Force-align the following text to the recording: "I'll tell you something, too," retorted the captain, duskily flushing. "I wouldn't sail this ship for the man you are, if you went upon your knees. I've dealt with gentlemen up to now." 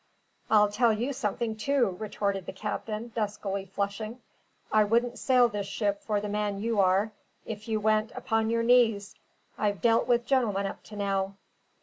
"I'll 0.49 0.69
tell 0.71 0.91
you 0.91 1.13
something, 1.13 1.55
too," 1.57 1.95
retorted 1.99 2.47
the 2.47 2.51
captain, 2.53 3.09
duskily 3.15 3.65
flushing. 3.67 4.19
"I 4.71 4.83
wouldn't 4.83 5.19
sail 5.19 5.47
this 5.47 5.67
ship 5.67 6.01
for 6.01 6.19
the 6.19 6.27
man 6.27 6.59
you 6.59 6.79
are, 6.79 7.11
if 7.45 7.67
you 7.67 7.79
went 7.79 8.11
upon 8.15 8.49
your 8.49 8.63
knees. 8.63 9.13
I've 9.59 9.79
dealt 9.79 10.07
with 10.07 10.25
gentlemen 10.25 10.65
up 10.65 10.81
to 10.85 10.95
now." 10.95 11.35